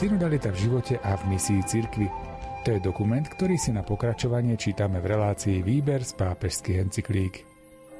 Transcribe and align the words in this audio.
Synodalita 0.00 0.48
v 0.48 0.64
živote 0.64 0.96
a 1.04 1.12
v 1.12 1.36
misii 1.36 1.60
cirkvi. 1.60 2.08
To 2.64 2.72
je 2.72 2.80
dokument, 2.80 3.20
ktorý 3.20 3.60
si 3.60 3.68
na 3.68 3.84
pokračovanie 3.84 4.56
čítame 4.56 4.96
v 4.96 5.12
relácii 5.12 5.60
Výber 5.60 6.00
z 6.00 6.16
pápežských 6.16 6.88
encyklík. 6.88 7.44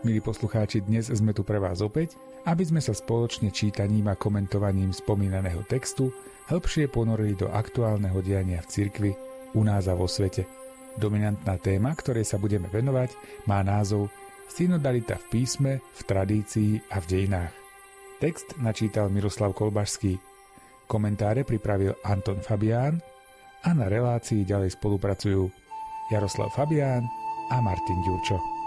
Milí 0.08 0.24
poslucháči, 0.24 0.80
dnes 0.80 1.12
sme 1.12 1.36
tu 1.36 1.44
pre 1.44 1.60
vás 1.60 1.84
opäť, 1.84 2.16
aby 2.48 2.64
sme 2.64 2.80
sa 2.80 2.96
spoločne 2.96 3.52
čítaním 3.52 4.08
a 4.08 4.16
komentovaním 4.16 4.96
spomínaného 4.96 5.60
textu 5.68 6.08
hĺbšie 6.48 6.88
ponorili 6.88 7.36
do 7.36 7.52
aktuálneho 7.52 8.16
diania 8.24 8.64
v 8.64 8.70
cirkvi, 8.72 9.12
u 9.52 9.60
nás 9.60 9.84
a 9.84 9.92
vo 9.92 10.08
svete. 10.08 10.48
Dominantná 10.96 11.60
téma, 11.60 11.92
ktorej 11.92 12.24
sa 12.24 12.40
budeme 12.40 12.72
venovať, 12.72 13.12
má 13.44 13.60
názov 13.60 14.08
Synodalita 14.48 15.20
v 15.20 15.36
písme, 15.36 15.84
v 15.84 16.00
tradícii 16.08 16.80
a 16.96 16.96
v 16.96 17.08
dejinách. 17.12 17.52
Text 18.24 18.56
načítal 18.56 19.12
Miroslav 19.12 19.52
Kolbašský. 19.52 20.29
Komentáre 20.90 21.46
pripravil 21.46 21.94
Anton 22.02 22.42
Fabián 22.42 22.98
a 23.62 23.70
na 23.70 23.86
relácii 23.86 24.42
ďalej 24.42 24.74
spolupracujú 24.74 25.46
Jaroslav 26.10 26.50
Fabián 26.50 27.06
a 27.54 27.62
Martin 27.62 28.02
Ďurčo. 28.02 28.59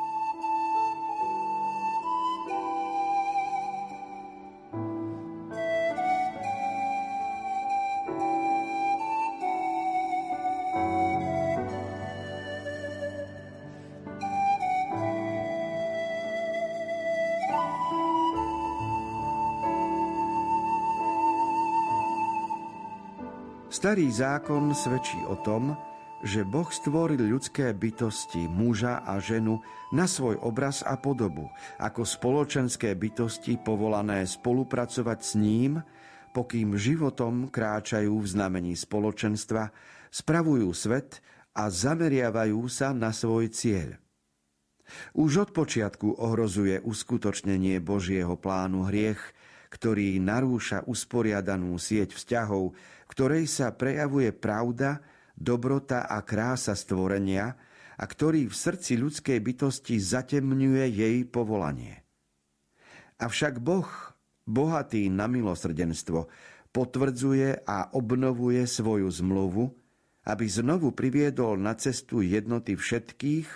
Starý 23.83 24.07
zákon 24.15 24.71
svedčí 24.71 25.19
o 25.27 25.35
tom, 25.43 25.75
že 26.23 26.47
Boh 26.47 26.71
stvoril 26.71 27.19
ľudské 27.19 27.75
bytosti, 27.75 28.47
muža 28.47 29.03
a 29.03 29.19
ženu, 29.19 29.59
na 29.91 30.07
svoj 30.07 30.39
obraz 30.39 30.87
a 30.87 30.95
podobu, 30.95 31.51
ako 31.83 32.07
spoločenské 32.07 32.95
bytosti 32.95 33.59
povolané 33.59 34.23
spolupracovať 34.23 35.19
s 35.19 35.31
ním, 35.35 35.83
pokým 36.31 36.79
životom 36.79 37.51
kráčajú 37.51 38.23
v 38.23 38.23
znamení 38.23 38.71
spoločenstva, 38.79 39.75
spravujú 40.15 40.71
svet 40.71 41.19
a 41.51 41.67
zameriavajú 41.67 42.63
sa 42.71 42.95
na 42.95 43.11
svoj 43.11 43.51
cieľ. 43.51 43.99
Už 45.11 45.43
od 45.43 45.49
počiatku 45.51 46.23
ohrozuje 46.23 46.79
uskutočnenie 46.79 47.83
Božieho 47.83 48.39
plánu 48.39 48.87
hriech, 48.87 49.19
ktorý 49.73 50.21
narúša 50.21 50.85
usporiadanú 50.85 51.73
sieť 51.81 52.13
vzťahov, 52.13 52.77
ktorej 53.09 53.49
sa 53.49 53.73
prejavuje 53.73 54.29
pravda, 54.29 55.01
dobrota 55.33 56.05
a 56.05 56.21
krása 56.21 56.77
stvorenia 56.77 57.57
a 57.97 58.03
ktorý 58.05 58.45
v 58.45 58.53
srdci 58.53 59.01
ľudskej 59.01 59.41
bytosti 59.41 59.97
zatemňuje 59.97 60.85
jej 60.93 61.17
povolanie. 61.25 62.05
Avšak 63.17 63.57
Boh, 63.57 63.89
bohatý 64.45 65.09
na 65.09 65.25
milosrdenstvo, 65.25 66.29
potvrdzuje 66.69 67.65
a 67.65 67.93
obnovuje 67.97 68.65
svoju 68.69 69.09
zmluvu, 69.09 69.73
aby 70.29 70.45
znovu 70.45 70.93
priviedol 70.93 71.57
na 71.57 71.73
cestu 71.77 72.21
jednoty 72.21 72.77
všetkých, 72.77 73.47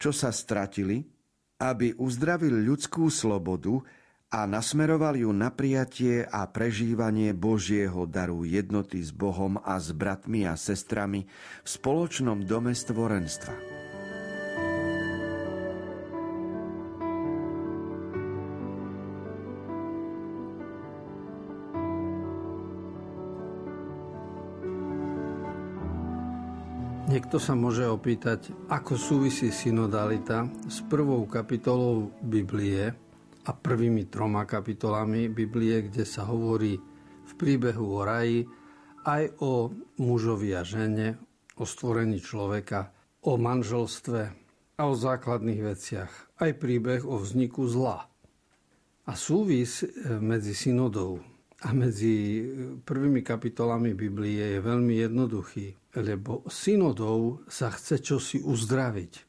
čo 0.00 0.10
sa 0.16 0.32
stratili, 0.32 1.04
aby 1.58 1.96
uzdravil 1.96 2.54
ľudskú 2.64 3.10
slobodu 3.10 3.82
a 4.28 4.44
nasmeroval 4.44 5.16
ju 5.16 5.32
na 5.32 5.48
prijatie 5.48 6.20
a 6.20 6.44
prežívanie 6.44 7.32
Božieho 7.32 8.04
daru 8.04 8.44
jednoty 8.44 9.00
s 9.00 9.08
Bohom 9.08 9.56
a 9.56 9.80
s 9.80 9.88
bratmi 9.96 10.44
a 10.44 10.52
sestrami 10.52 11.24
v 11.64 11.68
spoločnom 11.68 12.44
dome 12.44 12.76
stvorenstva. 12.76 13.56
Niekto 27.08 27.40
sa 27.40 27.56
môže 27.56 27.88
opýtať, 27.88 28.52
ako 28.68 29.00
súvisí 29.00 29.48
synodalita 29.48 30.44
s 30.68 30.84
prvou 30.84 31.24
kapitolou 31.24 32.12
Biblie, 32.20 33.07
a 33.48 33.56
prvými 33.56 34.12
troma 34.12 34.44
kapitolami 34.44 35.32
Biblie, 35.32 35.88
kde 35.88 36.04
sa 36.04 36.28
hovorí 36.28 36.76
v 37.24 37.32
príbehu 37.32 37.96
o 37.96 38.04
raji 38.04 38.44
aj 39.08 39.40
o 39.40 39.72
mužovi 39.96 40.52
a 40.52 40.60
žene, 40.60 41.16
o 41.56 41.64
stvorení 41.64 42.20
človeka, 42.20 42.92
o 43.24 43.40
manželstve 43.40 44.20
a 44.76 44.82
o 44.84 44.92
základných 44.92 45.60
veciach. 45.64 46.12
Aj 46.38 46.52
príbeh 46.52 47.08
o 47.08 47.16
vzniku 47.16 47.64
zla. 47.64 48.04
A 49.08 49.12
súvis 49.16 49.80
e, 49.80 49.88
medzi 50.20 50.52
synodou 50.52 51.24
a 51.64 51.72
medzi 51.72 52.14
e, 52.14 52.42
prvými 52.84 53.24
kapitolami 53.24 53.96
Biblie 53.96 54.60
je 54.60 54.60
veľmi 54.60 55.00
jednoduchý, 55.00 55.96
lebo 55.96 56.44
synodou 56.52 57.40
sa 57.48 57.72
chce 57.72 58.04
čosi 58.04 58.44
uzdraviť 58.44 59.27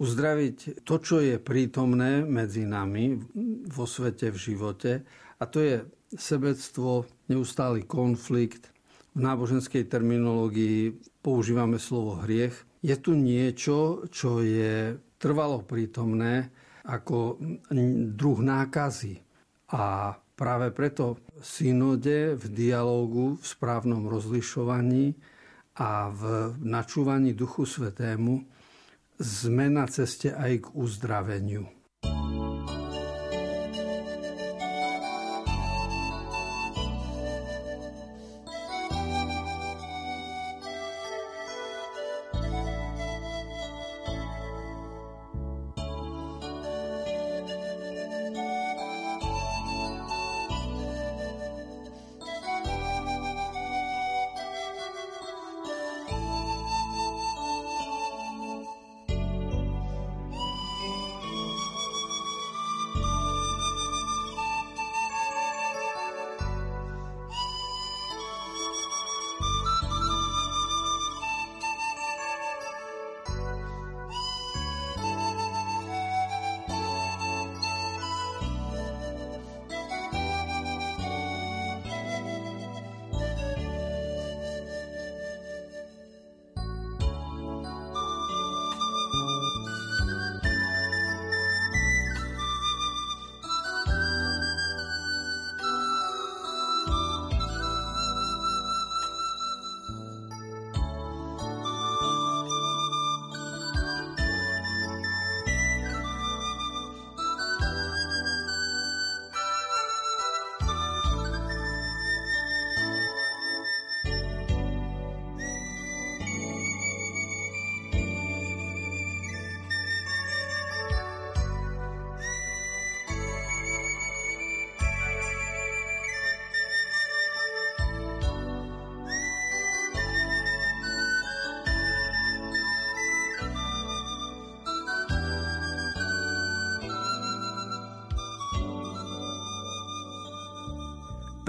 uzdraviť 0.00 0.80
to, 0.88 0.96
čo 0.96 1.20
je 1.20 1.36
prítomné 1.36 2.24
medzi 2.24 2.64
nami 2.64 3.20
vo 3.68 3.84
svete, 3.84 4.32
v 4.32 4.38
živote. 4.40 4.92
A 5.36 5.44
to 5.44 5.60
je 5.60 5.84
sebectvo, 6.16 7.04
neustály 7.28 7.84
konflikt. 7.84 8.72
V 9.12 9.20
náboženskej 9.20 9.84
terminológii 9.86 10.96
používame 11.20 11.76
slovo 11.76 12.16
hriech. 12.24 12.56
Je 12.80 12.96
tu 12.96 13.12
niečo, 13.12 14.08
čo 14.08 14.40
je 14.40 14.96
trvalo 15.20 15.60
prítomné 15.60 16.48
ako 16.88 17.36
druh 18.16 18.40
nákazy. 18.40 19.20
A 19.76 20.16
práve 20.32 20.72
preto 20.72 21.20
v 21.36 21.44
synode, 21.44 22.40
v 22.40 22.44
dialógu, 22.48 23.36
v 23.36 23.44
správnom 23.44 24.08
rozlišovaní 24.08 25.12
a 25.76 26.08
v 26.08 26.56
načúvaní 26.64 27.36
Duchu 27.36 27.68
Svetému 27.68 28.59
sme 29.20 29.68
na 29.68 29.84
ceste 29.86 30.32
aj 30.32 30.52
k 30.64 30.66
uzdraveniu. 30.74 31.79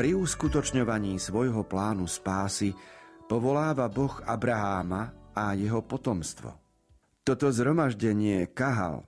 Pri 0.02 0.18
uskutočňovaní 0.18 1.22
svojho 1.22 1.62
plánu 1.62 2.10
spásy 2.10 2.74
povoláva 3.30 3.86
Boh 3.86 4.18
Abraháma 4.26 5.30
a 5.30 5.54
jeho 5.54 5.86
potomstvo. 5.86 6.58
Toto 7.22 7.54
zhromaždenie 7.54 8.50
kahal, 8.50 9.06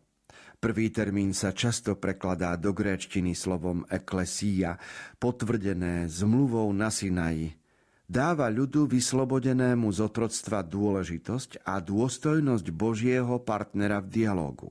prvý 0.62 0.94
termín 0.94 1.34
sa 1.34 1.50
často 1.50 1.98
prekladá 1.98 2.54
do 2.62 2.78
gréčtiny 2.78 3.34
slovom 3.34 3.90
eklesia, 3.90 4.78
potvrdené 5.18 6.06
zmluvou 6.14 6.70
na 6.78 6.94
Sinaji, 6.94 7.58
dáva 8.06 8.46
ľudu 8.54 8.86
vyslobodenému 8.86 9.90
z 9.90 9.98
otroctva 9.98 10.62
dôležitosť 10.62 11.66
a 11.66 11.82
dôstojnosť 11.82 12.70
Božieho 12.70 13.42
partnera 13.42 13.98
v 13.98 14.14
dialogu. 14.14 14.70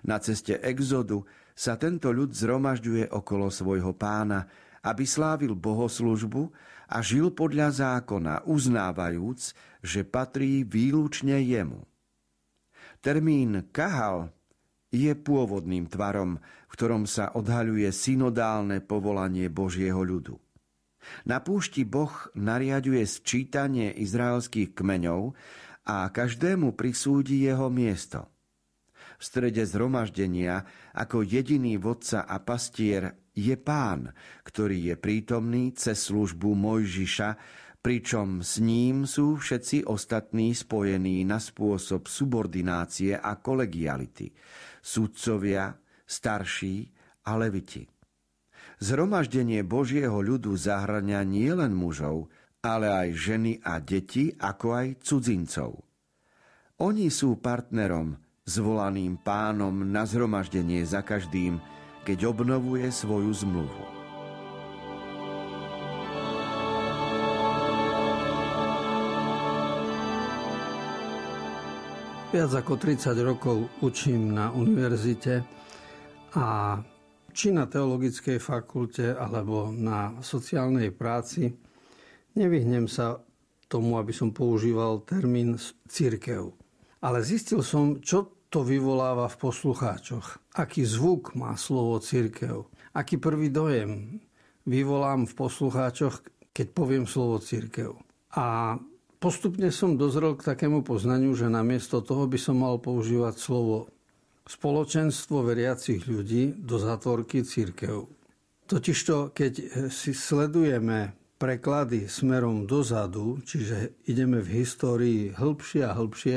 Na 0.00 0.16
ceste 0.16 0.64
exodu 0.64 1.20
sa 1.52 1.76
tento 1.76 2.08
ľud 2.08 2.32
zhromažďuje 2.32 3.12
okolo 3.12 3.52
svojho 3.52 3.92
pána, 3.92 4.48
aby 4.82 5.04
slávil 5.06 5.54
bohoslužbu 5.58 6.50
a 6.88 7.04
žil 7.04 7.34
podľa 7.34 7.68
zákona, 7.74 8.48
uznávajúc, 8.48 9.52
že 9.84 10.02
patrí 10.02 10.64
výlučne 10.64 11.38
jemu. 11.42 11.84
Termín 12.98 13.68
kahal 13.70 14.34
je 14.88 15.12
pôvodným 15.12 15.86
tvarom, 15.86 16.40
v 16.40 16.72
ktorom 16.72 17.04
sa 17.04 17.30
odhaľuje 17.36 17.92
synodálne 17.92 18.80
povolanie 18.80 19.52
Božieho 19.52 20.00
ľudu. 20.00 20.40
Na 21.24 21.40
púšti 21.40 21.88
Boh 21.88 22.12
nariaduje 22.36 23.00
sčítanie 23.06 23.92
izraelských 23.96 24.76
kmeňov 24.76 25.32
a 25.88 26.08
každému 26.12 26.76
prisúdi 26.76 27.48
jeho 27.48 27.72
miesto. 27.72 28.28
V 29.18 29.22
strede 29.24 29.64
zhromaždenia 29.66 30.62
ako 30.94 31.24
jediný 31.26 31.80
vodca 31.80 32.22
a 32.22 32.38
pastier 32.38 33.16
je 33.38 33.54
pán, 33.54 34.10
ktorý 34.42 34.92
je 34.92 34.96
prítomný 34.98 35.70
cez 35.78 36.10
službu 36.10 36.58
Mojžiša, 36.58 37.30
pričom 37.78 38.42
s 38.42 38.58
ním 38.58 39.06
sú 39.06 39.38
všetci 39.38 39.86
ostatní 39.86 40.50
spojení 40.50 41.22
na 41.22 41.38
spôsob 41.38 42.10
subordinácie 42.10 43.14
a 43.14 43.38
kolegiality, 43.38 44.34
sudcovia, 44.82 45.78
starší 46.02 46.90
a 47.30 47.38
leviti. 47.38 47.86
Zhromaždenie 48.82 49.62
Božieho 49.62 50.18
ľudu 50.18 50.54
zahrania 50.58 51.22
nielen 51.22 51.74
mužov, 51.74 52.30
ale 52.62 52.90
aj 52.90 53.08
ženy 53.14 53.52
a 53.62 53.78
deti, 53.78 54.34
ako 54.34 54.66
aj 54.74 54.86
cudzincov. 55.02 55.82
Oni 56.78 57.10
sú 57.10 57.38
partnerom, 57.38 58.14
zvolaným 58.46 59.18
pánom 59.18 59.74
na 59.82 60.06
zhromaždenie 60.06 60.86
za 60.86 61.02
každým, 61.02 61.58
keď 62.08 62.32
obnovuje 62.32 62.88
svoju 62.88 63.28
zmluvu. 63.28 63.84
Viac 72.32 72.52
ako 72.64 72.80
30 72.80 73.12
rokov 73.20 73.68
učím 73.84 74.32
na 74.32 74.48
univerzite 74.56 75.44
a 76.32 76.80
či 77.36 77.52
na 77.52 77.68
teologickej 77.68 78.40
fakulte 78.40 79.12
alebo 79.12 79.68
na 79.68 80.16
sociálnej 80.24 80.88
práci 80.96 81.52
nevyhnem 82.32 82.88
sa 82.88 83.20
tomu, 83.68 84.00
aby 84.00 84.16
som 84.16 84.32
používal 84.32 85.04
termín 85.04 85.60
církev. 85.84 86.56
Ale 87.04 87.20
zistil 87.20 87.60
som, 87.60 88.00
čo 88.00 88.37
to 88.48 88.64
vyvoláva 88.64 89.28
v 89.28 89.36
poslucháčoch. 89.36 90.40
Aký 90.56 90.84
zvuk 90.88 91.36
má 91.36 91.52
slovo 91.60 92.00
církev. 92.00 92.64
Aký 92.96 93.20
prvý 93.20 93.52
dojem 93.52 94.20
vyvolám 94.64 95.28
v 95.28 95.36
poslucháčoch, 95.36 96.24
keď 96.56 96.66
poviem 96.72 97.04
slovo 97.04 97.38
církev. 97.38 97.92
A 98.34 98.76
postupne 99.20 99.68
som 99.68 100.00
dozrel 100.00 100.36
k 100.36 100.48
takému 100.48 100.80
poznaniu, 100.80 101.36
že 101.36 101.52
namiesto 101.52 102.00
toho 102.00 102.24
by 102.24 102.38
som 102.40 102.56
mal 102.60 102.80
používať 102.80 103.36
slovo 103.36 103.92
spoločenstvo 104.48 105.44
veriacich 105.44 106.08
ľudí 106.08 106.56
do 106.56 106.80
zatvorky 106.80 107.44
církev. 107.44 108.08
Totižto, 108.68 109.36
keď 109.36 109.52
si 109.92 110.16
sledujeme 110.16 111.12
preklady 111.36 112.08
smerom 112.08 112.64
dozadu, 112.64 113.40
čiže 113.44 114.00
ideme 114.08 114.40
v 114.40 114.64
histórii 114.64 115.20
hĺbšie 115.36 115.82
a 115.84 115.96
hĺbšie, 115.96 116.36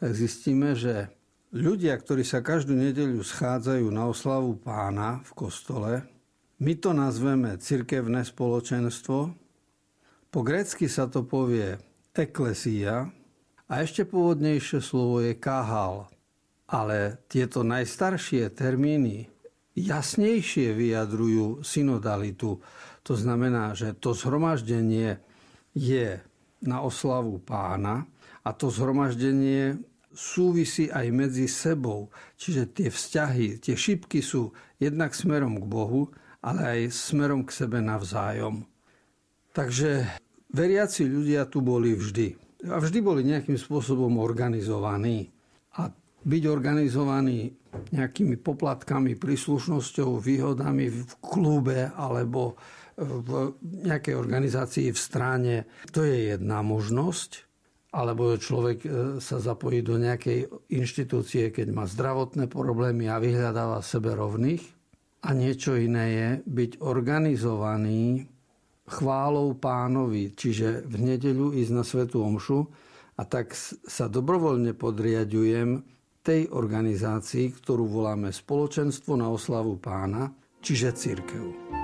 tak 0.00 0.10
zistíme, 0.16 0.72
že 0.72 1.12
ľudia, 1.54 1.98
ktorí 1.98 2.22
sa 2.22 2.42
každú 2.42 2.74
nedeľu 2.78 3.22
schádzajú 3.22 3.86
na 3.90 4.06
oslavu 4.06 4.54
pána 4.58 5.22
v 5.26 5.30
kostole, 5.34 5.92
my 6.60 6.72
to 6.76 6.92
nazveme 6.92 7.56
cirkevné 7.56 8.22
spoločenstvo. 8.22 9.18
Po 10.30 10.40
grécky 10.44 10.86
sa 10.86 11.08
to 11.08 11.24
povie 11.24 11.80
eklesia 12.12 13.08
a 13.64 13.72
ešte 13.80 14.04
pôvodnejšie 14.04 14.78
slovo 14.84 15.24
je 15.24 15.34
kahal. 15.34 16.12
Ale 16.70 17.18
tieto 17.26 17.66
najstaršie 17.66 18.46
termíny 18.54 19.26
jasnejšie 19.74 20.70
vyjadrujú 20.76 21.66
synodalitu. 21.66 22.62
To 23.02 23.14
znamená, 23.16 23.74
že 23.74 23.96
to 23.96 24.14
zhromaždenie 24.14 25.18
je 25.74 26.20
na 26.60 26.84
oslavu 26.84 27.40
pána 27.42 28.06
a 28.44 28.52
to 28.52 28.68
zhromaždenie 28.68 29.80
súvisí 30.10 30.90
aj 30.90 31.06
medzi 31.14 31.46
sebou. 31.46 32.10
Čiže 32.36 32.74
tie 32.74 32.88
vzťahy, 32.90 33.62
tie 33.62 33.74
šipky 33.78 34.20
sú 34.20 34.50
jednak 34.82 35.14
smerom 35.14 35.58
k 35.62 35.66
Bohu, 35.66 36.10
ale 36.42 36.60
aj 36.66 36.80
smerom 36.94 37.46
k 37.46 37.54
sebe 37.54 37.78
navzájom. 37.78 38.66
Takže 39.50 40.06
veriaci 40.54 41.06
ľudia 41.06 41.46
tu 41.46 41.62
boli 41.62 41.94
vždy. 41.94 42.34
A 42.70 42.76
vždy 42.78 42.98
boli 43.00 43.24
nejakým 43.24 43.56
spôsobom 43.56 44.20
organizovaní. 44.20 45.30
A 45.80 45.88
byť 46.20 46.42
organizovaný 46.46 47.48
nejakými 47.94 48.36
poplatkami, 48.42 49.16
príslušnosťou, 49.16 50.20
výhodami 50.20 50.90
v 50.90 51.12
klube 51.22 51.88
alebo 51.96 52.58
v 53.00 53.56
nejakej 53.64 54.12
organizácii 54.12 54.92
v 54.92 55.00
strane, 55.00 55.54
to 55.88 56.04
je 56.04 56.36
jedna 56.36 56.60
možnosť 56.60 57.49
alebo 57.90 58.38
človek 58.38 58.78
e, 58.86 58.88
sa 59.18 59.42
zapojí 59.42 59.82
do 59.82 59.98
nejakej 59.98 60.46
inštitúcie, 60.70 61.50
keď 61.50 61.74
má 61.74 61.84
zdravotné 61.90 62.46
problémy 62.46 63.10
a 63.10 63.18
vyhľadáva 63.18 63.82
sebe 63.82 64.14
rovných. 64.14 64.62
A 65.20 65.36
niečo 65.36 65.76
iné 65.76 66.06
je 66.16 66.28
byť 66.48 66.70
organizovaný 66.80 68.24
chválou 68.88 69.52
pánovi, 69.58 70.32
čiže 70.32 70.86
v 70.86 70.96
nedeľu 71.12 71.52
ísť 71.54 71.72
na 71.74 71.84
Svetu 71.84 72.24
Omšu 72.24 72.58
a 73.20 73.22
tak 73.28 73.52
sa 73.84 74.08
dobrovoľne 74.08 74.72
podriadujem 74.72 75.84
tej 76.24 76.48
organizácii, 76.48 77.52
ktorú 77.60 77.84
voláme 77.84 78.32
Spoločenstvo 78.32 79.18
na 79.20 79.28
oslavu 79.28 79.76
pána, 79.76 80.32
čiže 80.64 80.96
církev. 80.96 81.79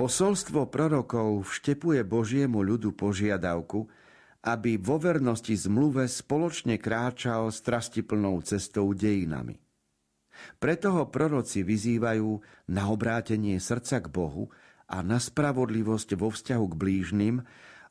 Posolstvo 0.00 0.72
prorokov 0.72 1.44
vštepuje 1.44 2.00
Božiemu 2.08 2.64
ľudu 2.64 2.96
požiadavku, 2.96 3.84
aby 4.48 4.80
vo 4.80 4.96
vernosti 4.96 5.52
zmluve 5.52 6.08
spoločne 6.08 6.80
kráčal 6.80 7.52
strastiplnou 7.52 8.40
cestou 8.40 8.96
dejinami. 8.96 9.60
Preto 10.56 10.96
ho 10.96 11.04
proroci 11.12 11.60
vyzývajú 11.60 12.32
na 12.72 12.88
obrátenie 12.88 13.60
srdca 13.60 14.00
k 14.00 14.08
Bohu 14.08 14.48
a 14.88 15.04
na 15.04 15.20
spravodlivosť 15.20 16.16
vo 16.16 16.32
vzťahu 16.32 16.64
k 16.64 16.78
blížnym, 16.80 17.36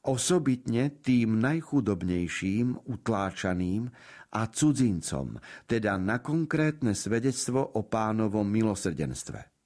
osobitne 0.02 0.90
tým 1.06 1.38
najchudobnejším, 1.38 2.90
utláčaným 2.90 3.86
a 4.34 4.42
cudzincom, 4.50 5.38
teda 5.70 6.02
na 6.02 6.18
konkrétne 6.26 6.98
svedectvo 6.98 7.62
o 7.78 7.86
pánovom 7.86 8.50
milosrdenstve. 8.50 9.59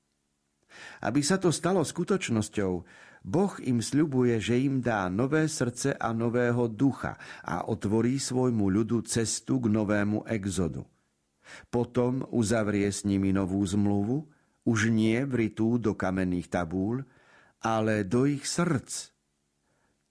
Aby 1.03 1.21
sa 1.23 1.39
to 1.39 1.51
stalo 1.51 1.81
skutočnosťou, 1.83 2.73
Boh 3.23 3.53
im 3.63 3.79
sľubuje, 3.79 4.35
že 4.43 4.59
im 4.59 4.83
dá 4.83 5.07
nové 5.07 5.47
srdce 5.47 5.95
a 5.95 6.11
nového 6.11 6.67
ducha 6.67 7.15
a 7.47 7.71
otvorí 7.71 8.19
svojmu 8.19 8.67
ľudu 8.67 9.07
cestu 9.07 9.63
k 9.63 9.71
novému 9.71 10.27
exodu. 10.27 10.83
Potom 11.71 12.27
uzavrie 12.35 12.91
s 12.91 13.07
nimi 13.07 13.31
novú 13.31 13.63
zmluvu, 13.63 14.27
už 14.67 14.91
nie 14.91 15.23
vritú 15.23 15.79
do 15.79 15.95
kamenných 15.95 16.51
tabúľ, 16.51 17.03
ale 17.63 18.03
do 18.03 18.27
ich 18.27 18.43
srdc. 18.43 19.11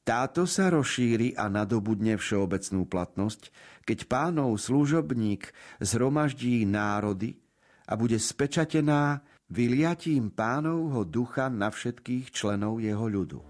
Táto 0.02 0.50
sa 0.50 0.66
rozšíri 0.72 1.38
a 1.38 1.46
nadobudne 1.46 2.18
všeobecnú 2.18 2.90
platnosť, 2.90 3.54
keď 3.86 3.98
pánov 4.10 4.58
služobník 4.58 5.54
zhromaždí 5.78 6.66
národy 6.66 7.38
a 7.86 7.94
bude 7.94 8.18
spečatená 8.18 9.22
vyliatím 9.52 10.32
pánovho 10.32 11.04
ducha 11.04 11.52
na 11.52 11.68
všetkých 11.68 12.32
členov 12.32 12.80
jeho 12.80 13.04
ľudu. 13.04 13.40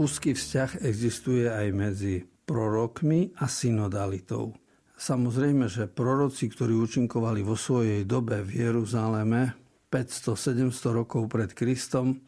Úzky 0.00 0.32
vzťah 0.34 0.82
existuje 0.82 1.44
aj 1.46 1.66
medzi 1.76 2.24
prorokmi 2.24 3.36
a 3.38 3.46
synodalitou. 3.46 4.56
Samozrejme, 4.96 5.68
že 5.70 5.86
proroci, 5.86 6.50
ktorí 6.50 6.74
účinkovali 6.74 7.44
vo 7.44 7.54
svojej 7.54 8.08
dobe 8.08 8.40
v 8.42 8.64
Jeruzaleme 8.64 9.54
500-700 9.92 10.98
rokov 11.04 11.28
pred 11.28 11.52
Kristom, 11.52 12.20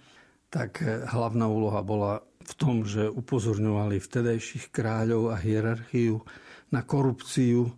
tak 0.52 0.84
hlavná 0.84 1.49
úloha 1.49 1.80
bola 1.80 2.20
v 2.44 2.52
tom, 2.61 2.84
že 2.84 3.08
upozorňovali 3.08 3.96
vtedajších 3.96 4.68
kráľov 4.68 5.32
a 5.32 5.40
hierarchiu 5.40 6.20
na 6.73 6.81
korupciu, 6.83 7.69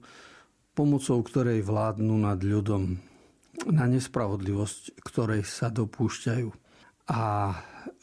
pomocou 0.73 1.19
ktorej 1.23 1.67
vládnu 1.67 2.15
nad 2.15 2.39
ľudom, 2.39 2.99
na 3.71 3.85
nespravodlivosť, 3.91 5.03
ktorej 5.03 5.43
sa 5.47 5.71
dopúšťajú. 5.71 6.49
A 7.11 7.53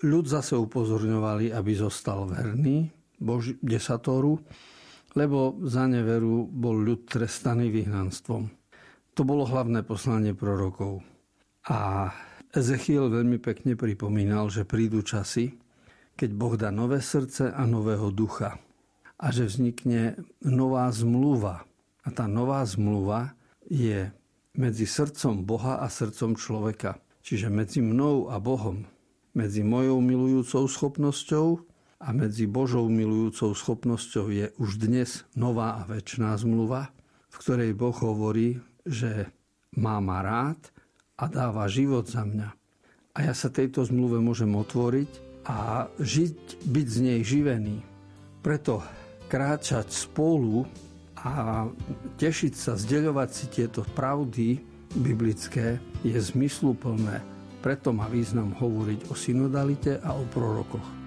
ľud 0.06 0.26
zase 0.28 0.54
upozorňovali, 0.60 1.50
aby 1.52 1.72
zostal 1.74 2.28
verný 2.30 2.92
Boži, 3.22 3.58
desatóru, 3.62 4.38
lebo 5.14 5.60
za 5.68 5.86
neveru 5.86 6.48
bol 6.48 6.80
ľud 6.80 7.06
trestaný 7.06 7.70
vyhnanstvom. 7.70 8.50
To 9.12 9.22
bolo 9.28 9.44
hlavné 9.44 9.84
poslanie 9.84 10.32
prorokov. 10.32 11.04
A 11.68 12.10
Ezechiel 12.52 13.12
veľmi 13.12 13.38
pekne 13.38 13.76
pripomínal, 13.76 14.50
že 14.50 14.66
prídu 14.66 15.04
časy, 15.04 15.56
keď 16.16 16.30
Boh 16.34 16.56
dá 16.56 16.74
nové 16.74 17.04
srdce 17.04 17.52
a 17.52 17.64
nového 17.68 18.10
ducha 18.10 18.58
a 19.22 19.30
že 19.30 19.46
vznikne 19.46 20.18
nová 20.42 20.90
zmluva. 20.90 21.64
A 22.02 22.10
tá 22.10 22.26
nová 22.26 22.66
zmluva 22.66 23.38
je 23.70 24.10
medzi 24.58 24.90
srdcom 24.90 25.46
Boha 25.46 25.78
a 25.80 25.88
srdcom 25.88 26.34
človeka. 26.34 26.98
Čiže 27.22 27.54
medzi 27.54 27.86
mnou 27.86 28.34
a 28.34 28.42
Bohom, 28.42 28.90
medzi 29.38 29.62
mojou 29.62 30.02
milujúcou 30.02 30.66
schopnosťou 30.66 31.62
a 32.02 32.10
medzi 32.18 32.50
Božou 32.50 32.90
milujúcou 32.90 33.54
schopnosťou 33.54 34.34
je 34.34 34.50
už 34.58 34.82
dnes 34.82 35.22
nová 35.38 35.78
a 35.78 35.86
väčšiná 35.86 36.34
zmluva, 36.42 36.90
v 37.30 37.36
ktorej 37.38 37.72
Boh 37.78 37.94
hovorí, 37.94 38.58
že 38.84 39.30
má 39.78 40.02
ma 40.02 40.26
rád 40.26 40.58
a 41.22 41.30
dáva 41.30 41.70
život 41.70 42.10
za 42.10 42.26
mňa. 42.26 42.50
A 43.14 43.18
ja 43.22 43.38
sa 43.38 43.54
tejto 43.54 43.86
zmluve 43.86 44.18
môžem 44.18 44.50
otvoriť 44.50 45.46
a 45.46 45.88
žiť, 46.02 46.66
byť 46.66 46.88
z 46.90 46.98
nej 47.06 47.20
živený. 47.22 47.78
Preto 48.42 48.82
kráčať 49.32 49.88
spolu 49.88 50.68
a 51.16 51.64
tešiť 52.20 52.52
sa, 52.52 52.76
zdeľovať 52.76 53.30
si 53.32 53.46
tieto 53.48 53.88
pravdy 53.96 54.60
biblické 55.00 55.80
je 56.04 56.20
zmysluplné. 56.20 57.24
Preto 57.64 57.96
má 57.96 58.12
význam 58.12 58.52
hovoriť 58.52 59.08
o 59.08 59.16
synodalite 59.16 60.04
a 60.04 60.12
o 60.20 60.28
prorokoch. 60.28 61.01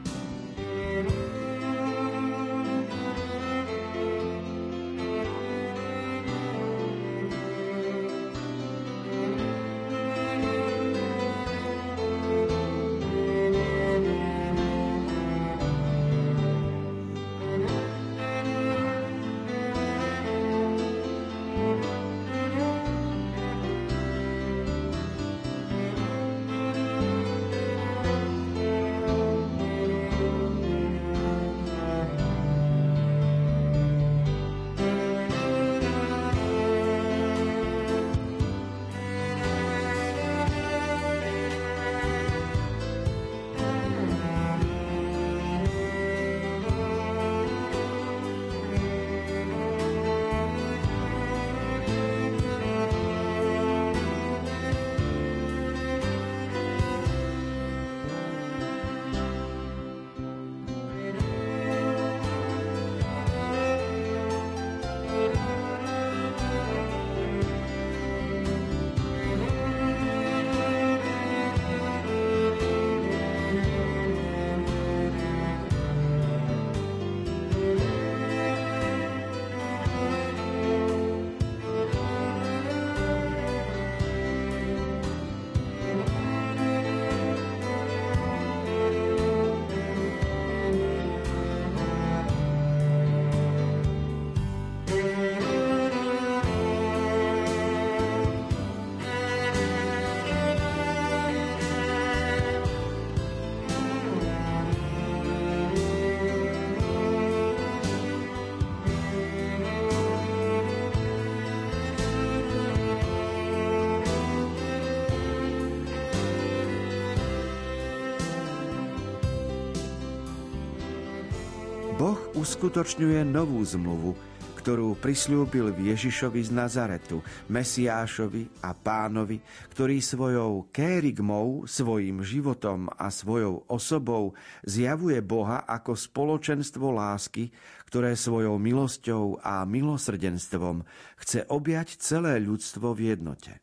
Uskutočňuje 122.55 123.27
novú 123.35 123.67
zmluvu, 123.67 124.15
ktorú 124.63 124.95
prislúbil 125.03 125.75
v 125.75 125.91
Ježišovi 125.91 126.39
z 126.47 126.55
Nazaretu, 126.55 127.19
Mesiášovi 127.51 128.63
a 128.63 128.71
pánovi, 128.71 129.43
ktorý 129.75 129.99
svojou 129.99 130.71
kérigmou, 130.71 131.67
svojim 131.67 132.23
životom 132.23 132.87
a 132.95 133.11
svojou 133.11 133.67
osobou 133.67 134.39
zjavuje 134.63 135.19
Boha 135.19 135.67
ako 135.67 135.99
spoločenstvo 135.99 136.95
lásky, 136.95 137.51
ktoré 137.91 138.15
svojou 138.15 138.55
milosťou 138.63 139.43
a 139.43 139.67
milosrdenstvom 139.67 140.87
chce 141.27 141.51
objať 141.51 141.99
celé 141.99 142.39
ľudstvo 142.39 142.95
v 142.95 143.19
jednote. 143.19 143.59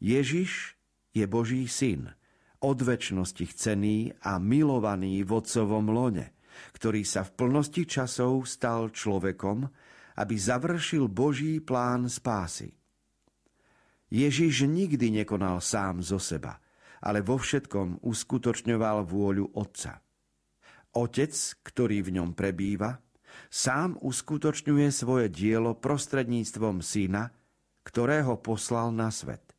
Ježiš 0.00 0.80
je 1.12 1.28
Boží 1.28 1.68
syn, 1.68 2.08
od 2.56 2.80
väčšnosti 2.80 3.52
chcený 3.52 4.16
a 4.24 4.40
milovaný 4.40 5.20
v 5.28 5.44
lone– 5.92 6.32
ktorý 6.70 7.02
sa 7.02 7.26
v 7.26 7.34
plnosti 7.34 7.82
časov 7.82 8.46
stal 8.46 8.94
človekom, 8.94 9.66
aby 10.22 10.34
završil 10.38 11.10
Boží 11.10 11.58
plán 11.58 12.06
spásy. 12.06 12.70
Ježiš 14.12 14.68
nikdy 14.68 15.24
nekonal 15.24 15.64
sám 15.64 16.04
zo 16.04 16.20
seba, 16.20 16.60
ale 17.00 17.24
vo 17.24 17.40
všetkom 17.40 18.04
uskutočňoval 18.04 19.08
vôľu 19.08 19.56
Otca. 19.56 20.04
Otec, 20.92 21.32
ktorý 21.64 22.04
v 22.04 22.20
ňom 22.20 22.36
prebýva, 22.36 23.00
sám 23.48 23.96
uskutočňuje 24.04 24.88
svoje 24.92 25.32
dielo 25.32 25.72
prostredníctvom 25.72 26.84
syna, 26.84 27.32
ktorého 27.80 28.36
poslal 28.44 28.92
na 28.92 29.08
svet. 29.08 29.51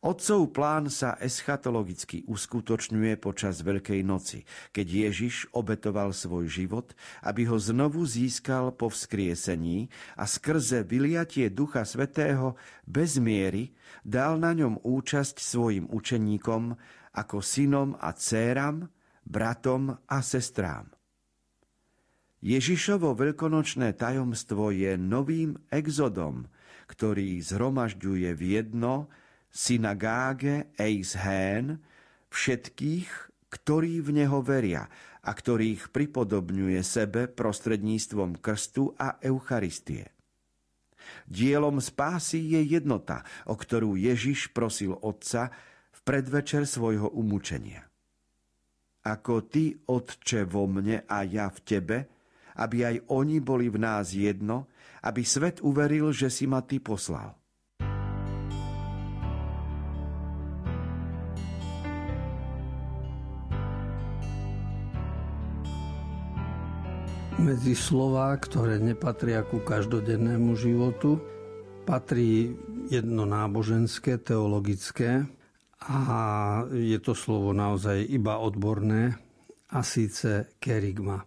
Otcov 0.00 0.48
plán 0.56 0.88
sa 0.88 1.20
eschatologicky 1.20 2.24
uskutočňuje 2.24 3.20
počas 3.20 3.60
Veľkej 3.60 4.00
noci, 4.00 4.48
keď 4.72 5.10
Ježiš 5.10 5.52
obetoval 5.52 6.16
svoj 6.16 6.48
život, 6.48 6.96
aby 7.20 7.44
ho 7.44 7.60
znovu 7.60 8.00
získal 8.08 8.72
po 8.72 8.88
vzkriesení 8.88 9.92
a 10.16 10.24
skrze 10.24 10.88
vyliatie 10.88 11.52
Ducha 11.52 11.84
Svetého 11.84 12.56
bez 12.88 13.20
miery 13.20 13.76
dal 14.00 14.40
na 14.40 14.56
ňom 14.56 14.80
účasť 14.80 15.36
svojim 15.36 15.84
učeníkom 15.92 16.74
ako 17.12 17.44
synom 17.44 17.98
a 18.00 18.16
céram, 18.16 18.88
bratom 19.26 19.92
a 20.08 20.18
sestrám. 20.24 20.88
Ježišovo 22.40 23.12
veľkonočné 23.12 23.92
tajomstvo 24.00 24.72
je 24.72 24.96
novým 24.96 25.60
exodom, 25.68 26.48
ktorý 26.88 27.36
zhromažďuje 27.44 28.32
v 28.32 28.42
jedno 28.56 29.12
synagáge 29.50 30.70
Eis 30.78 31.18
Hén 31.18 31.82
všetkých, 32.30 33.10
ktorí 33.50 33.98
v 34.00 34.22
Neho 34.22 34.40
veria 34.40 34.86
a 35.20 35.30
ktorých 35.34 35.90
pripodobňuje 35.90 36.80
sebe 36.80 37.26
prostredníctvom 37.28 38.38
krstu 38.38 38.94
a 38.96 39.18
Eucharistie. 39.20 40.14
Dielom 41.26 41.82
spásy 41.82 42.54
je 42.54 42.78
jednota, 42.78 43.26
o 43.50 43.58
ktorú 43.58 43.98
Ježiš 43.98 44.54
prosil 44.54 44.94
Otca 44.94 45.50
v 45.90 45.98
predvečer 46.06 46.64
svojho 46.64 47.10
umúčenia. 47.10 47.82
Ako 49.02 49.48
Ty, 49.48 49.74
Otče, 49.90 50.46
vo 50.46 50.68
mne 50.70 51.02
a 51.08 51.24
ja 51.26 51.50
v 51.50 51.58
Tebe, 51.66 51.98
aby 52.60 52.84
aj 52.84 52.96
oni 53.10 53.40
boli 53.40 53.72
v 53.72 53.80
nás 53.80 54.12
jedno, 54.12 54.68
aby 55.00 55.24
svet 55.24 55.64
uveril, 55.64 56.12
že 56.12 56.28
si 56.28 56.44
ma 56.44 56.60
Ty 56.60 56.78
poslal. 56.84 57.39
Medzi 67.38 67.78
slová, 67.78 68.34
ktoré 68.34 68.82
nepatria 68.82 69.46
ku 69.46 69.62
každodennému 69.62 70.58
životu, 70.58 71.22
patrí 71.86 72.58
jedno 72.90 73.22
náboženské, 73.22 74.18
teologické 74.18 75.28
a 75.86 76.18
je 76.74 76.98
to 76.98 77.14
slovo 77.14 77.54
naozaj 77.54 78.02
iba 78.02 78.42
odborné 78.42 79.14
a 79.70 79.86
síce 79.86 80.50
kerigma. 80.58 81.22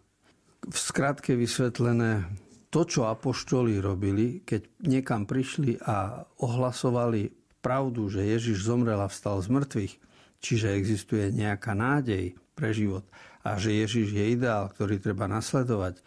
V 0.67 0.75
skratke 0.75 1.39
vysvetlené 1.39 2.27
to, 2.67 2.83
čo 2.83 3.07
apoštoli 3.07 3.79
robili, 3.79 4.41
keď 4.43 4.83
niekam 4.83 5.23
prišli 5.23 5.79
a 5.87 6.25
ohlasovali 6.41 7.31
pravdu, 7.63 8.11
že 8.11 8.27
Ježiš 8.27 8.65
zomrel 8.65 8.99
a 8.99 9.07
vstal 9.07 9.39
z 9.39 9.47
mŕtvych, 9.53 9.93
čiže 10.43 10.75
existuje 10.75 11.31
nejaká 11.31 11.71
nádej 11.71 12.35
pre 12.57 12.75
život, 12.75 13.07
a 13.43 13.59
že 13.59 13.75
Ježiš 13.75 14.15
je 14.15 14.25
ideál, 14.39 14.71
ktorý 14.71 15.03
treba 15.03 15.27
nasledovať, 15.27 15.99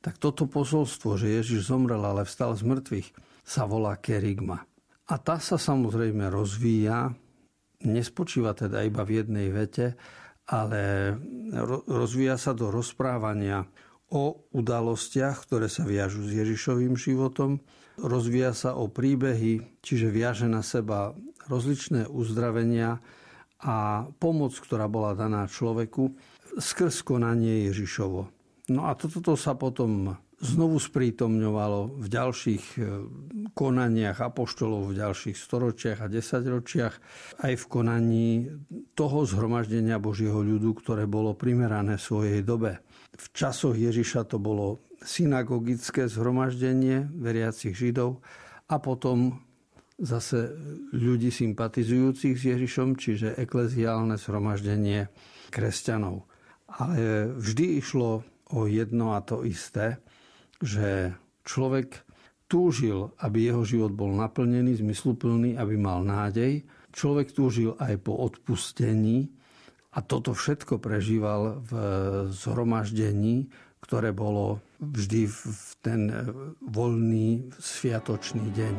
tak 0.00 0.18
toto 0.18 0.50
posolstvo, 0.50 1.14
že 1.14 1.38
Ježiš 1.38 1.70
zomrel, 1.70 2.02
ale 2.02 2.26
vstal 2.26 2.56
z 2.56 2.66
mŕtvych, 2.66 3.08
sa 3.46 3.68
volá 3.68 3.94
kerigma. 4.00 4.64
A 5.10 5.14
tá 5.18 5.42
sa 5.42 5.58
samozrejme 5.58 6.30
rozvíja, 6.30 7.14
nespočíva 7.82 8.54
teda 8.54 8.86
iba 8.86 9.02
v 9.02 9.22
jednej 9.22 9.48
vete, 9.50 9.98
ale 10.50 11.14
rozvíja 11.86 12.34
sa 12.38 12.54
do 12.54 12.74
rozprávania 12.74 13.66
o 14.10 14.50
udalostiach, 14.50 15.46
ktoré 15.46 15.70
sa 15.70 15.86
viažú 15.86 16.26
s 16.26 16.34
Ježišovým 16.34 16.98
životom. 16.98 17.62
Rozvíja 18.00 18.50
sa 18.54 18.74
o 18.74 18.90
príbehy, 18.90 19.82
čiže 19.82 20.10
viaže 20.10 20.50
na 20.50 20.66
seba 20.66 21.14
rozličné 21.46 22.10
uzdravenia 22.10 22.98
a 23.60 24.08
pomoc, 24.16 24.56
ktorá 24.56 24.88
bola 24.88 25.12
daná 25.12 25.44
človeku 25.44 26.16
skrz 26.56 27.04
konanie 27.04 27.68
Ježišovo. 27.70 28.20
No 28.70 28.86
a 28.86 28.94
toto 28.94 29.34
sa 29.34 29.58
potom 29.58 30.14
znovu 30.40 30.80
sprítomňovalo 30.80 32.00
v 32.00 32.06
ďalších 32.08 32.64
e, 32.78 32.82
konaniach 33.52 34.24
apoštolov 34.24 34.88
v 34.90 34.96
ďalších 34.96 35.36
storočiach 35.36 35.98
a 36.00 36.08
desaťročiach, 36.08 36.94
aj 37.44 37.54
v 37.60 37.64
konaní 37.68 38.28
toho 38.96 39.28
zhromaždenia 39.28 40.00
Božieho 40.00 40.40
ľudu, 40.40 40.80
ktoré 40.80 41.04
bolo 41.04 41.36
primerané 41.36 42.00
svojej 42.00 42.40
dobe. 42.40 42.80
V 43.12 43.26
časoch 43.36 43.76
Ježiša 43.76 44.32
to 44.32 44.40
bolo 44.40 44.80
synagogické 45.04 46.08
zhromaždenie 46.08 47.12
veriacich 47.20 47.76
Židov 47.76 48.24
a 48.72 48.80
potom 48.80 49.44
zase 50.00 50.56
ľudí 50.96 51.28
sympatizujúcich 51.28 52.34
s 52.34 52.44
Ježišom, 52.56 52.96
čiže 52.96 53.36
ekleziálne 53.36 54.16
zhromaždenie 54.16 55.12
kresťanov. 55.52 56.24
Ale 56.66 57.28
vždy 57.36 57.78
išlo 57.78 58.24
o 58.50 58.60
jedno 58.64 59.12
a 59.14 59.20
to 59.20 59.44
isté, 59.44 60.00
že 60.58 61.12
človek 61.44 62.02
túžil, 62.50 63.14
aby 63.22 63.46
jeho 63.46 63.62
život 63.62 63.92
bol 63.94 64.10
naplnený, 64.16 64.82
zmysluplný, 64.82 65.54
aby 65.54 65.74
mal 65.78 66.02
nádej. 66.02 66.66
Človek 66.90 67.30
túžil 67.30 67.78
aj 67.78 68.02
po 68.02 68.18
odpustení 68.18 69.30
a 69.94 70.02
toto 70.02 70.34
všetko 70.34 70.82
prežíval 70.82 71.62
v 71.62 71.72
zhromaždení, 72.34 73.46
ktoré 73.78 74.10
bolo 74.10 74.58
vždy 74.82 75.30
v 75.30 75.70
ten 75.82 76.10
voľný 76.58 77.54
sviatočný 77.58 78.50
deň. 78.50 78.74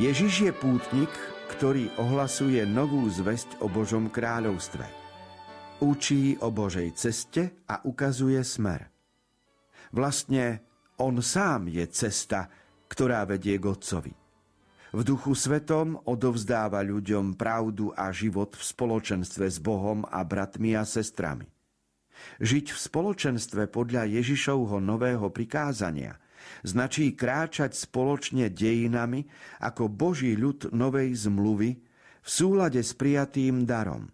Ježiš 0.00 0.48
je 0.48 0.52
pútnik, 0.56 1.12
ktorý 1.52 1.92
ohlasuje 2.00 2.64
novú 2.64 3.04
zväzť 3.04 3.60
o 3.60 3.68
Božom 3.68 4.08
kráľovstve. 4.08 4.88
Učí 5.84 6.40
o 6.40 6.48
Božej 6.48 6.96
ceste 6.96 7.60
a 7.68 7.84
ukazuje 7.84 8.40
smer. 8.40 8.88
Vlastne 9.92 10.64
on 10.96 11.20
sám 11.20 11.68
je 11.68 11.84
cesta, 11.92 12.48
ktorá 12.88 13.28
vedie 13.28 13.60
k 13.60 13.64
Otcovi. 13.68 14.16
V 14.96 15.00
duchu 15.04 15.36
svetom 15.36 16.00
odovzdáva 16.08 16.80
ľuďom 16.80 17.36
pravdu 17.36 17.92
a 17.92 18.08
život 18.08 18.56
v 18.56 18.62
spoločenstve 18.64 19.52
s 19.52 19.60
Bohom 19.60 20.08
a 20.08 20.24
bratmi 20.24 20.80
a 20.80 20.88
sestrami. 20.88 21.44
Žiť 22.40 22.72
v 22.72 22.78
spoločenstve 22.88 23.68
podľa 23.68 24.08
Ježišovho 24.08 24.80
nového 24.80 25.28
prikázania– 25.28 26.16
značí 26.62 27.16
kráčať 27.16 27.76
spoločne 27.76 28.52
dejinami 28.52 29.26
ako 29.60 29.88
Boží 29.88 30.36
ľud 30.36 30.72
novej 30.74 31.14
zmluvy 31.14 31.70
v 32.20 32.28
súlade 32.28 32.80
s 32.84 32.92
prijatým 32.92 33.64
darom. 33.64 34.12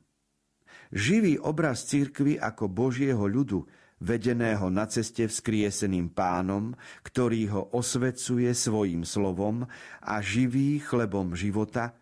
Živý 0.95 1.43
obraz 1.43 1.83
cirkvy 1.91 2.39
ako 2.39 2.71
Božieho 2.71 3.27
ľudu, 3.27 3.67
vedeného 3.97 4.69
na 4.69 4.85
ceste 4.87 5.25
vzkrieseným 5.25 6.13
pánom, 6.13 6.77
ktorý 7.03 7.43
ho 7.49 7.63
osvecuje 7.73 8.53
svojim 8.53 9.03
slovom 9.09 9.65
a 10.05 10.15
živí 10.21 10.79
chlebom 10.85 11.33
života, 11.33 11.97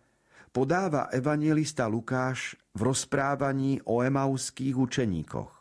podáva 0.51 1.07
evangelista 1.15 1.87
Lukáš 1.87 2.59
v 2.75 2.91
rozprávaní 2.91 3.79
o 3.87 4.03
emauských 4.03 4.75
učeníkoch. 4.75 5.54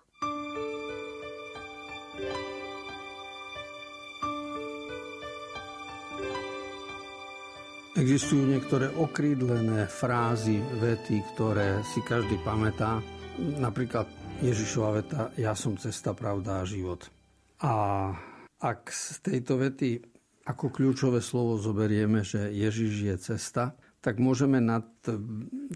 Existujú 7.94 8.50
niektoré 8.50 8.90
okrídlené 8.90 9.86
frázy, 9.86 10.58
vety, 10.82 11.22
ktoré 11.30 11.78
si 11.86 12.02
každý 12.02 12.42
pamätá. 12.42 12.98
Napríklad 13.38 14.10
Ježišova 14.42 14.90
veta 14.98 15.30
Ja 15.38 15.54
som 15.54 15.78
cesta, 15.78 16.10
pravda 16.10 16.58
a 16.58 16.66
život. 16.66 17.06
A 17.62 18.10
ak 18.58 18.90
z 18.90 19.22
tejto 19.22 19.62
vety 19.62 20.02
ako 20.42 20.74
kľúčové 20.74 21.22
slovo 21.22 21.54
zoberieme, 21.54 22.26
že 22.26 22.50
Ježiš 22.50 22.92
je 22.98 23.14
cesta, 23.14 23.78
tak 24.02 24.18
môžeme 24.18 24.58
nad 24.58 24.90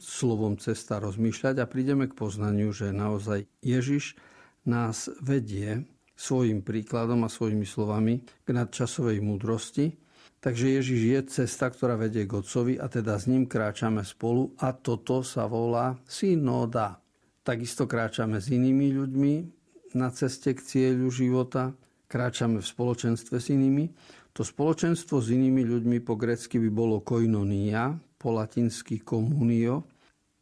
slovom 0.02 0.58
cesta 0.58 0.98
rozmýšľať 0.98 1.62
a 1.62 1.70
prídeme 1.70 2.10
k 2.10 2.18
poznaniu, 2.18 2.74
že 2.74 2.90
naozaj 2.90 3.46
Ježiš 3.62 4.18
nás 4.66 5.06
vedie 5.22 5.86
svojim 6.18 6.66
príkladom 6.66 7.22
a 7.22 7.30
svojimi 7.30 7.62
slovami 7.62 8.26
k 8.42 8.48
nadčasovej 8.50 9.22
múdrosti, 9.22 10.07
Takže 10.38 10.70
Ježiš 10.70 11.00
je 11.02 11.20
cesta, 11.42 11.66
ktorá 11.66 11.98
vedie 11.98 12.22
k 12.22 12.38
Otcovi 12.38 12.78
a 12.78 12.86
teda 12.86 13.18
s 13.18 13.26
ním 13.26 13.50
kráčame 13.50 14.06
spolu 14.06 14.54
a 14.62 14.70
toto 14.70 15.26
sa 15.26 15.50
volá 15.50 15.98
synoda. 16.06 17.02
Takisto 17.42 17.90
kráčame 17.90 18.38
s 18.38 18.46
inými 18.54 18.94
ľuďmi 18.94 19.34
na 19.98 20.14
ceste 20.14 20.54
k 20.54 20.60
cieľu 20.62 21.10
života, 21.10 21.74
kráčame 22.06 22.62
v 22.62 22.70
spoločenstve 22.70 23.36
s 23.42 23.50
inými. 23.50 23.90
To 24.30 24.46
spoločenstvo 24.46 25.18
s 25.18 25.34
inými 25.34 25.66
ľuďmi 25.66 25.98
po 26.06 26.14
grecky 26.14 26.62
by 26.62 26.70
bolo 26.70 27.02
koinonia, 27.02 27.98
po 28.14 28.30
latinsky 28.30 29.02
komunio 29.02 29.90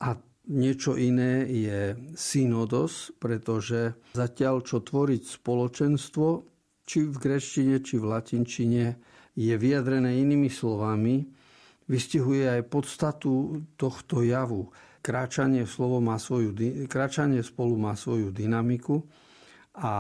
a 0.04 0.12
niečo 0.52 1.00
iné 1.00 1.48
je 1.48 1.96
synodos, 2.12 3.16
pretože 3.16 3.96
zatiaľ 4.12 4.61
čo 4.61 4.85
tvoriť 4.85 5.22
spoločenstvo, 5.40 6.28
či 6.87 6.98
v 7.09 7.16
greštine, 7.16 7.80
či 7.82 7.96
v 7.98 8.04
latinčine, 8.06 8.85
je 9.37 9.55
vyjadrené 9.55 10.16
inými 10.16 10.49
slovami, 10.49 11.29
vystihuje 11.87 12.49
aj 12.49 12.66
podstatu 12.66 13.62
tohto 13.77 14.25
javu. 14.25 14.72
Kráčanie, 15.05 15.68
slovo 15.68 16.03
má 16.03 16.18
svoju, 16.18 16.51
kráčanie 16.90 17.44
spolu 17.44 17.79
má 17.79 17.94
svoju 17.94 18.35
dynamiku 18.35 19.07
a 19.77 19.92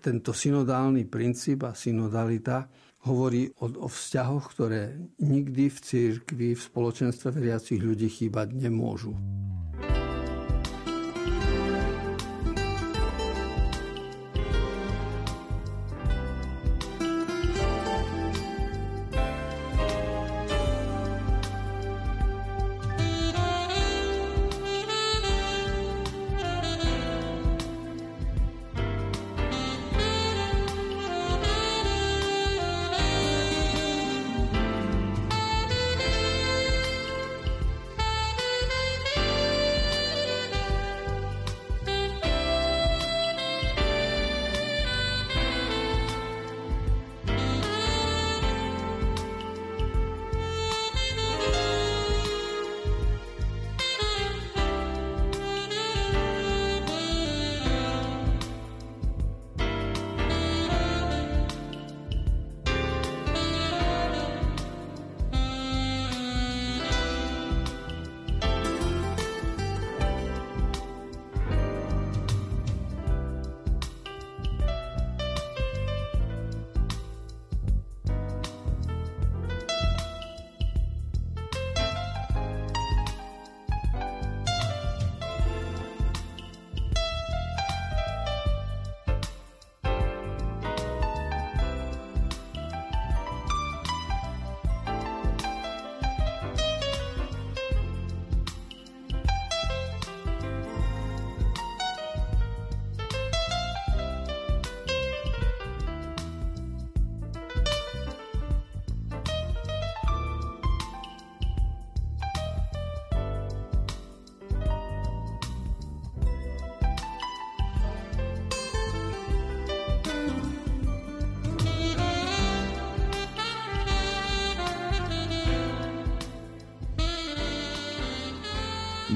tento 0.00 0.32
synodálny 0.32 1.06
princíp 1.06 1.68
a 1.68 1.76
synodalita 1.76 2.66
hovorí 3.06 3.52
o, 3.60 3.86
o 3.86 3.88
vzťahoch, 3.90 4.44
ktoré 4.56 4.96
nikdy 5.22 5.70
v 5.70 5.78
církvi, 5.78 6.48
v 6.56 6.62
spoločenstve 6.62 7.30
veriacich 7.36 7.78
ľudí 7.78 8.08
chýbať 8.10 8.56
nemôžu. 8.56 9.14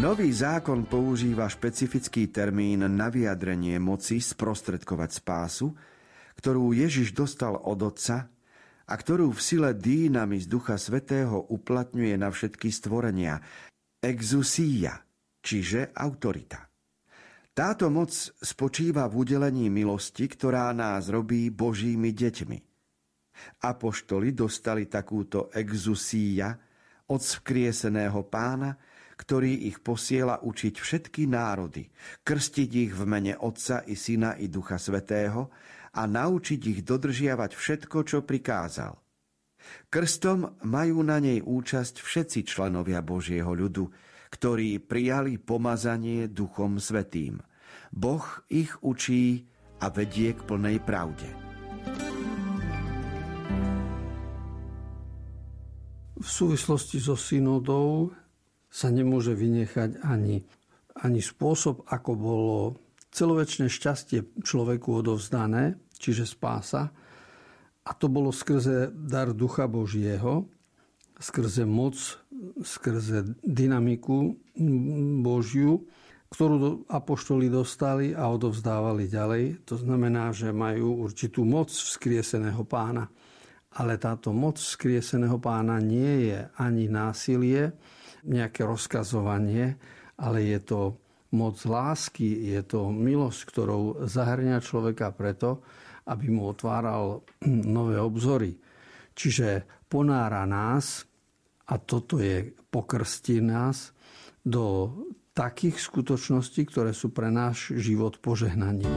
Nový 0.07 0.31
zákon 0.31 0.87
používa 0.87 1.51
špecifický 1.51 2.31
termín 2.31 2.87
na 2.95 3.11
vyjadrenie 3.11 3.75
moci 3.83 4.23
sprostredkovať 4.23 5.11
spásu, 5.19 5.75
ktorú 6.39 6.71
Ježiš 6.71 7.11
dostal 7.11 7.59
od 7.59 7.75
Otca 7.83 8.31
a 8.87 8.95
ktorú 8.95 9.35
v 9.35 9.41
sile 9.43 9.75
dýnami 9.75 10.39
z 10.39 10.47
Ducha 10.47 10.79
Svetého 10.79 11.51
uplatňuje 11.51 12.15
na 12.23 12.31
všetky 12.31 12.71
stvorenia. 12.71 13.43
Exusíja, 13.99 15.03
čiže 15.43 15.91
autorita. 15.91 16.71
Táto 17.51 17.91
moc 17.91 18.15
spočíva 18.39 19.11
v 19.11 19.27
udelení 19.27 19.67
milosti, 19.75 20.31
ktorá 20.31 20.71
nás 20.71 21.11
robí 21.11 21.51
Božími 21.51 22.15
deťmi. 22.15 22.59
Apoštoli 23.59 24.31
dostali 24.31 24.87
takúto 24.87 25.51
exusíja 25.51 26.55
od 27.11 27.19
vzkrieseného 27.19 28.23
pána, 28.31 28.86
ktorý 29.17 29.73
ich 29.73 29.81
posiela 29.81 30.45
učiť 30.45 30.75
všetky 30.77 31.25
národy, 31.25 31.89
krstiť 32.21 32.71
ich 32.77 32.93
v 32.93 33.03
mene 33.09 33.35
Otca 33.41 33.81
i 33.89 33.97
Syna 33.97 34.37
i 34.37 34.53
Ducha 34.53 34.77
Svetého 34.77 35.49
a 35.97 36.05
naučiť 36.05 36.61
ich 36.77 36.81
dodržiavať 36.85 37.57
všetko, 37.57 37.97
čo 38.05 38.19
prikázal. 38.23 38.93
Krstom 39.89 40.61
majú 40.63 41.03
na 41.03 41.19
nej 41.19 41.43
účasť 41.43 42.05
všetci 42.05 42.47
členovia 42.47 43.01
Božieho 43.03 43.51
ľudu, 43.51 43.91
ktorí 44.31 44.79
prijali 44.85 45.41
pomazanie 45.41 46.29
Duchom 46.29 46.77
Svetým. 46.77 47.41
Boh 47.91 48.23
ich 48.53 48.77
učí 48.85 49.49
a 49.81 49.89
vedie 49.89 50.37
k 50.37 50.41
plnej 50.45 50.79
pravde. 50.85 51.29
V 56.17 56.29
súvislosti 56.29 56.97
so 56.97 57.13
synodou 57.13 58.09
sa 58.77 58.93
nemôže 58.93 59.33
vynechať 59.33 60.05
ani, 60.05 60.45
ani 61.01 61.21
spôsob, 61.25 61.89
ako 61.89 62.11
bolo 62.13 62.59
celoväčšie 63.09 63.73
šťastie 63.73 64.19
človeku 64.45 65.01
odovzdané, 65.01 65.81
čiže 65.97 66.29
spása. 66.29 66.93
A 67.89 67.91
to 67.97 68.13
bolo 68.13 68.29
skrze 68.29 68.93
dar 68.93 69.33
Ducha 69.33 69.65
Božieho, 69.65 70.45
skrze 71.17 71.65
moc, 71.65 71.97
skrze 72.61 73.41
dynamiku 73.41 74.37
Božiu, 75.25 75.89
ktorú 76.29 76.85
apoštoli 76.93 77.49
dostali 77.49 78.13
a 78.13 78.29
odovzdávali 78.29 79.09
ďalej. 79.09 79.65
To 79.73 79.81
znamená, 79.81 80.37
že 80.37 80.53
majú 80.53 81.01
určitú 81.09 81.49
moc 81.49 81.73
vzkrieseného 81.73 82.61
pána. 82.69 83.09
Ale 83.77 83.97
táto 83.97 84.37
moc 84.37 84.61
vzkrieseného 84.61 85.41
pána 85.41 85.81
nie 85.81 86.29
je 86.29 86.45
ani 86.61 86.93
násilie, 86.93 87.73
nejaké 88.27 88.67
rozkazovanie, 88.67 89.79
ale 90.19 90.39
je 90.45 90.61
to 90.61 90.81
moc 91.35 91.57
lásky, 91.63 92.51
je 92.55 92.63
to 92.67 92.91
milosť, 92.91 93.41
ktorou 93.51 93.83
zahrňa 94.07 94.63
človeka 94.63 95.11
preto, 95.15 95.63
aby 96.07 96.31
mu 96.31 96.51
otváral 96.51 97.23
nové 97.77 97.99
obzory. 97.99 98.59
Čiže 99.17 99.65
ponára 99.89 100.45
nás, 100.45 101.07
a 101.67 101.81
toto 101.81 102.21
je 102.21 102.53
pokrstí 102.71 103.41
nás, 103.41 103.97
do 104.47 104.95
takých 105.35 105.83
skutočností, 105.83 106.71
ktoré 106.71 106.95
sú 106.95 107.11
pre 107.11 107.29
náš 107.35 107.75
život 107.75 108.23
požehnaním. 108.23 108.89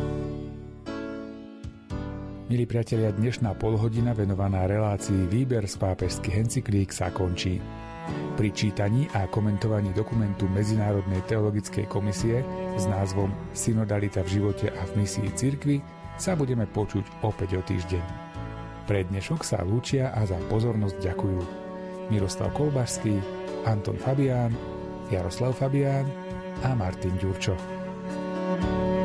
Milí 2.49 2.65
priatelia, 2.65 3.13
dnešná 3.13 3.53
polhodina 3.57 4.13
venovaná 4.13 4.65
relácii 4.65 5.29
Výber 5.29 5.69
z 5.69 5.75
pápežských 5.77 6.49
encyklík 6.49 6.89
sa 6.89 7.13
končí. 7.13 7.61
Pri 8.39 8.49
čítaní 8.55 9.11
a 9.11 9.27
komentovaní 9.27 9.91
dokumentu 9.91 10.47
Medzinárodnej 10.47 11.19
teologickej 11.27 11.85
komisie 11.91 12.39
s 12.79 12.87
názvom 12.87 13.35
Synodalita 13.51 14.23
v 14.23 14.39
živote 14.39 14.71
a 14.71 14.81
v 14.87 15.03
misii 15.03 15.27
cirkvi 15.35 15.83
sa 16.15 16.39
budeme 16.39 16.63
počuť 16.67 17.23
opäť 17.23 17.59
o 17.59 17.61
týždeň. 17.63 18.05
Pre 18.87 18.99
dnešok 19.05 19.43
sa 19.43 19.61
lúčia 19.61 20.15
a 20.15 20.23
za 20.23 20.39
pozornosť 20.47 20.97
ďakujú 21.03 21.41
Miroslav 22.09 22.55
Kolbašský, 22.55 23.19
Anton 23.67 23.99
Fabián, 23.99 24.55
Jaroslav 25.11 25.53
Fabián 25.55 26.07
a 26.65 26.73
Martin 26.73 27.15
Ďurčo. 27.19 27.53
thank 28.49 28.65
you 28.65 28.98